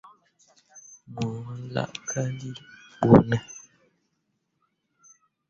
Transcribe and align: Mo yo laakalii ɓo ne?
Mo 1.13 1.21
yo 1.43 1.51
laakalii 1.73 2.57
ɓo 3.07 3.15
ne? 3.29 3.37